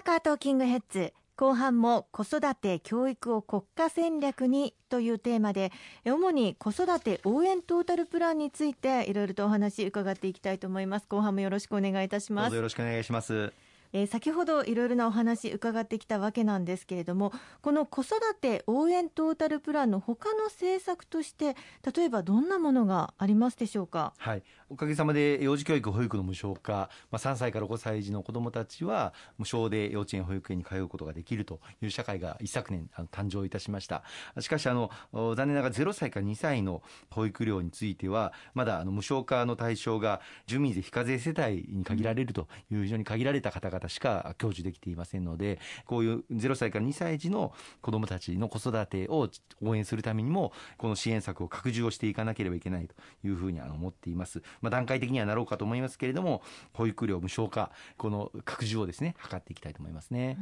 [0.00, 5.72] 阪トーキングヘッズ後半も子育て教育を国家戦略にというテーマで
[6.04, 11.06] 主に子育て応援トータルプランについていろいろとお話伺っていきたいと思います。
[11.08, 12.56] 後半もよろしくお願いいたします。
[12.56, 13.52] よろしくお願いします。
[13.92, 21.56] えー、先ほどいろいろなお話伺ってきたわけなんですけれどもこの子育て応援トータルプランの他の政策として
[21.94, 24.12] 例えばどんなものがありますでしょうか？
[24.18, 24.42] はい
[24.72, 34.04] おかげさまで幼児教育保育の無償化、まあ、3歳から5歳児の子どもたちは無償で幼稚園保育園に通うことができるという社会が一昨年あの誕生いたしました
[34.38, 49.28] しかしあの残念ながら0歳から2歳の保育料についてはまだあの無償化の対象が住民税非課税世帯に限られるという非常に限られた方々しか享受できていませんのでこういう0歳から2歳児の子どもたちの子育てを
[49.62, 52.94] 応援するためにもこの支援策を拡充をしていかなければいけないと
[53.26, 54.42] いうふうに思っています。
[54.60, 60.36] まあ、段階的にはなろうかと思いますけれども保育料無償化この拡充をですね図っていきたいと思いますね。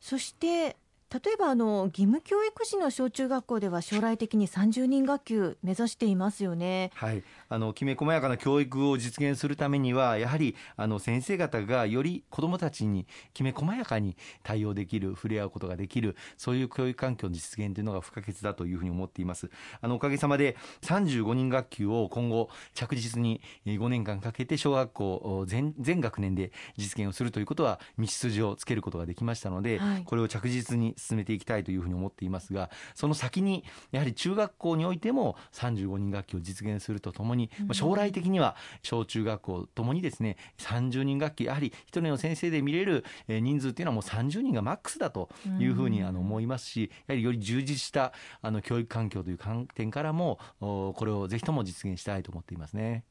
[0.00, 0.76] そして
[1.12, 6.92] 例えばあの義務教育士の小中学校では将来的に30人学級目指していますよね。
[6.94, 19.50] はい、あのきめ細やかな教育を実現するためにはやはりあの先生方がより子どもたちにきめ細やかに対応できる触れ合うことができるそういう教育環境の実現というのが不可欠だというふうに思っています。
[19.80, 48.12] あのおかげさまで35人学級を今後着実に5年間かけて小学校全全学年で実現をするということは道筋をつけることができましたので、はい、これを着実に進めていきたいというふうに思っていますがその先にやはり中学校においても35人学級を実現するとともに、まあ、将来的には小中学校ともにですね30人学級やはり1人の先生で見れる人数っていうのはもう30人がマックスだというふうにあの思いますしやはりより充実した
[48.42, 53.04] あの教育環境という観点からもこれをぜひとも実現したいと思っていますね。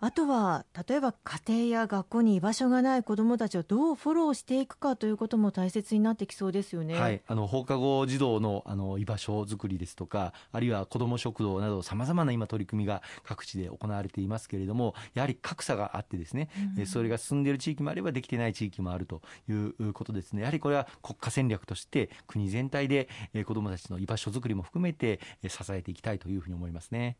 [0.00, 20.42] あとは例えば家庭や学校に居場所がない子どもたちをどうフォローしていくかということも大切になってきそうですよね、はい、あの放課後児童のあの居場所づくりですとかあるいは子ども食堂などさまざまな今取り組みが各地で行われていますけれどもやはり格差があってですね、うん、それが進んでいる地域もあればできてない地域もあるということですね。
[20.42, 23.08] やはりこれは国家戦略として国全体で
[23.46, 27.16] 子どもたちの居場所づくりも含めて支えていきたいというふうに思いますね。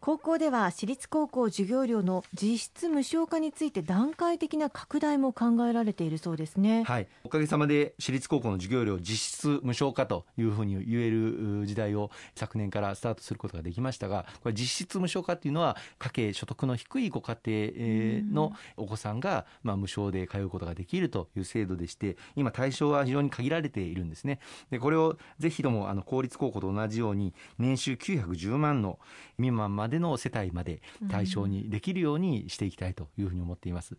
[0.00, 6.84] 高校では私立高校授業料の実質無償化について段階的な拡大も考えられているそうですね。
[6.84, 24.38] はい、おかげさまで私立高校の授業料実質無償化というふうに言える時代を昨年からスタートすることができましたが、これ実質無償化っていうのは家計所得の低いご家庭のお子さんがまあ無償で通うことができるという制度でして、今対象は非常に限られているんですね。
[24.70, 28.98] でこれをぜひともあの公立高校と同じように年収910万の
[29.36, 33.96] 未満まででの世帯まで対象にできるようにしていきたいというふうに思っています。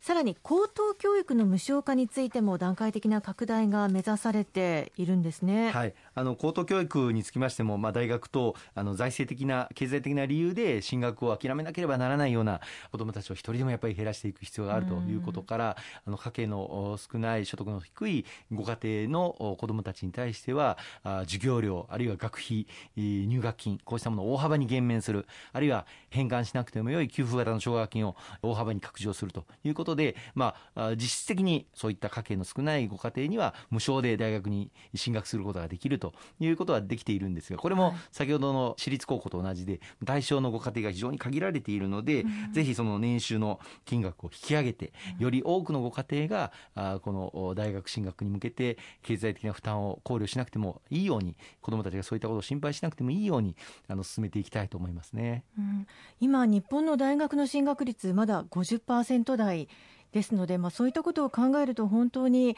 [0.00, 5.70] さらに高等教育の無償化についても段階的な拡大が目指されているんですね。
[5.72, 25.26] はい、あの高等教育につきましても、まあ、大学とあの財政的な経済的な理由で進学を諦めなければならないような子どもたちを一人でもやっぱり減らしていく必要があるということから、あの家計の少ない所得の低いご家庭の子どもたちに対してはあ授業料あるいは学費入学金こうしたものを大幅に減免する。
[25.52, 53.56] あるいは返還しなくてもよい給付型の奨学金を大幅に拡充するということことで、まあ、実質的にそういった家計の少ないご家庭には無償で大学に進学することができるということはできているんですがこれも先ほどの私立高校と同じで対象のご家庭が非常に限られているので、うん、ぜひその年収の金額を引き上げてより多くのご家庭があこの大学進学に向けて経済的な負担を考慮しなくてもいいように子どもたちがそういったことを心配しなくてもいいように
[53.88, 55.86] あの進めていきたいと思いますね、うん、
[56.20, 59.68] 今日本の大学の進学率まだ50%台
[60.12, 62.56] ですので、まあ、そういったことを考えると本当に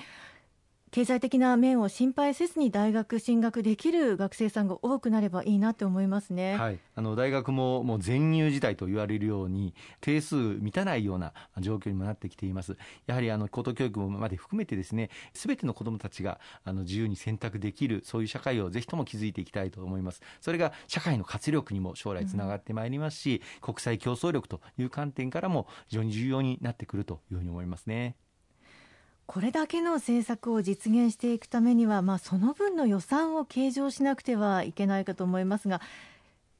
[0.92, 12.76] 経済的な面を心配せずに大学進学できる学生さんが多くなればいいなと思いますね、はい、あの大学ももう全入時代と言われるように定数満たないような状況にもなってきています。
[13.06, 20.20] やはりあの高等教育まで含めてですねすべての子どもたちがあの自由に選択できるそういう社会をぜひとも築いていきたいと思います。
[20.42, 28.14] それが社会の活力にも将来つながってまいりますし、うん、国際競争力という観点からも非常に重要になってくるというふうに思いますね。
[29.32, 35.80] これだけの政策を実現していくためには、まあ、その分の予算を計上しなくてはいけないかと思いますが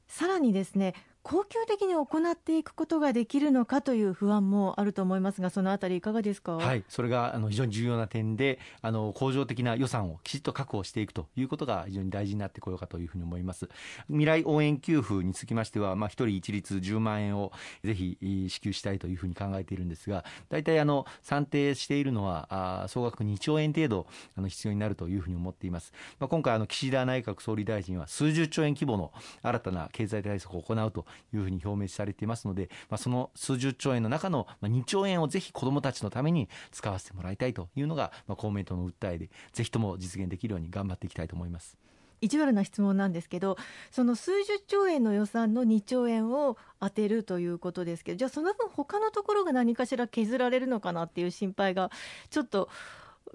[0.07, 13.69] さらにですね恒久的に行っていくことができるのかという不安もあると思いますが、そのあたり、いかがですか、はい、それがあの非常に重要な点で、あの恒常的な予算をきちっと確保していくということが非常に大事になってこようかというふうに思います。
[14.07, 17.53] 未来応援給付につきましては、まあ、1人一律10万円を
[17.85, 18.17] ぜひ
[18.49, 22.47] 支給したいというふうに考えているんですが、大体あの算定しているのは、
[22.83, 25.93] あ総額2兆円程度あの必要になるというふうに思っています。
[26.19, 41.77] まあ、今回あの、岸田内閣総理大臣は数十兆円規模の新たな経済対策を行うというふうに表明されていますので、まあ、その数十兆円の中の2兆円をぜひ子どもたちのために使わせてもらいたいというのが、まあ、公明党の訴えで、ぜひとも実現できるように頑張っていきたいと思います。
[42.23, 43.57] 意地悪な質問なんですけど
[43.91, 51.91] その数十兆円の予算の2兆円を充てるということですけどじゃあその分他のところが何かしら削られるのかなっていう心配が
[52.29, 52.69] ちょっと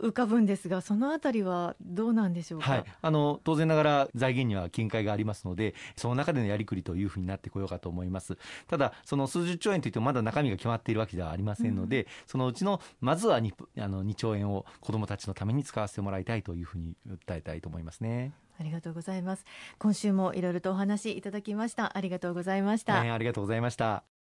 [0.00, 8.38] 浮かぶんですが、そのあたりはどうなんでしょうか、はい、あの当然ながら財源には見解がありますので、その中でのやりくりというふうになってこようかと思います。
[8.66, 18.32] ただ、その数十兆円といっても、まだ中身が決まっているわけではありませんので、うん、そのうちのまずは 2, あの2兆円を子どもたちのために使わせてもらいたいというふうに訴えたいと思いますね。
[18.60, 19.44] ありがとうございます。
[19.78, 21.96] 今週もいろいろとお話いただきました。
[21.96, 23.00] ありがとうございました。
[23.00, 24.17] ありがとうございました。